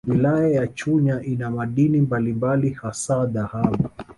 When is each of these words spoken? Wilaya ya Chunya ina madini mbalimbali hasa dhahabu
Wilaya 0.07 0.47
ya 0.49 0.67
Chunya 0.67 1.21
ina 1.23 1.49
madini 1.51 2.01
mbalimbali 2.01 2.69
hasa 2.69 3.25
dhahabu 3.25 3.89